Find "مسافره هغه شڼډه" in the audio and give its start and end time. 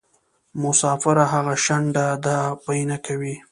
0.63-2.05